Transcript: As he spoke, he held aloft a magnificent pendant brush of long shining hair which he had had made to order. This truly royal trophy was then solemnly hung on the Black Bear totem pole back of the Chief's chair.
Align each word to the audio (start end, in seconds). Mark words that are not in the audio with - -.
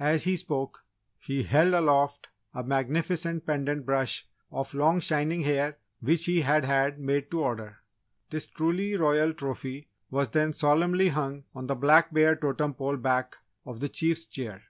As 0.00 0.24
he 0.24 0.38
spoke, 0.38 0.86
he 1.18 1.42
held 1.42 1.74
aloft 1.74 2.28
a 2.54 2.64
magnificent 2.64 3.44
pendant 3.44 3.84
brush 3.84 4.26
of 4.50 4.72
long 4.72 4.98
shining 4.98 5.42
hair 5.42 5.76
which 6.00 6.24
he 6.24 6.40
had 6.40 6.64
had 6.64 6.98
made 6.98 7.30
to 7.32 7.42
order. 7.42 7.80
This 8.30 8.46
truly 8.46 8.96
royal 8.96 9.34
trophy 9.34 9.90
was 10.10 10.30
then 10.30 10.54
solemnly 10.54 11.08
hung 11.10 11.44
on 11.54 11.66
the 11.66 11.74
Black 11.76 12.14
Bear 12.14 12.34
totem 12.34 12.72
pole 12.72 12.96
back 12.96 13.36
of 13.66 13.80
the 13.80 13.90
Chief's 13.90 14.24
chair. 14.24 14.62